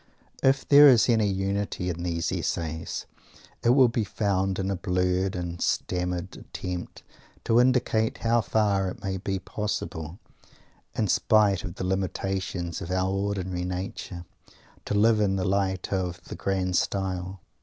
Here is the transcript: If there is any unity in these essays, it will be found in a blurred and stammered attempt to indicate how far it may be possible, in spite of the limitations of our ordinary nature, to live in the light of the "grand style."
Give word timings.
If 0.41 0.67
there 0.67 0.89
is 0.89 1.07
any 1.09 1.27
unity 1.27 1.87
in 1.91 2.01
these 2.01 2.31
essays, 2.31 3.05
it 3.61 3.69
will 3.69 3.87
be 3.87 4.03
found 4.03 4.57
in 4.57 4.71
a 4.71 4.75
blurred 4.75 5.35
and 5.35 5.61
stammered 5.61 6.37
attempt 6.37 7.03
to 7.43 7.59
indicate 7.61 8.17
how 8.17 8.41
far 8.41 8.89
it 8.89 9.03
may 9.03 9.17
be 9.17 9.37
possible, 9.37 10.17
in 10.95 11.07
spite 11.07 11.63
of 11.63 11.75
the 11.75 11.85
limitations 11.85 12.81
of 12.81 12.89
our 12.89 13.11
ordinary 13.11 13.63
nature, 13.63 14.25
to 14.85 14.95
live 14.95 15.19
in 15.19 15.35
the 15.35 15.45
light 15.45 15.93
of 15.93 16.19
the 16.23 16.35
"grand 16.35 16.77
style." 16.77 17.39